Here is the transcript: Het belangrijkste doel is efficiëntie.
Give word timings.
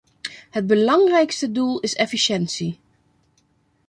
Het 0.49 0.67
belangrijkste 0.67 1.51
doel 1.51 1.79
is 1.79 1.95
efficiëntie. 1.95 2.79